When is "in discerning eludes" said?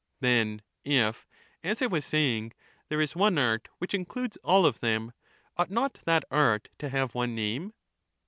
3.93-4.37